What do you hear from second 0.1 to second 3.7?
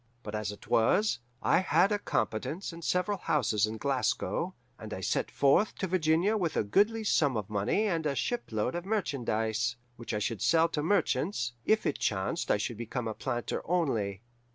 But as it was, I had a competence and several houses